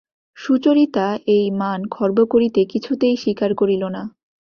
সুচরিতা 0.37 1.07
এই 1.27 1.45
মান 1.51 1.79
খর্ব 1.87 2.17
করিতে 2.25 2.61
কিছুতেই 2.65 3.15
স্বীকার 3.17 3.51
করিল 3.55 3.83
না। 3.87 4.01